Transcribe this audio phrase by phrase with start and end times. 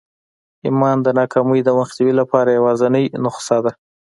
[0.65, 3.71] ایمان د ناکامۍ د مخنیوي لپاره یوازېنۍ نسخه ده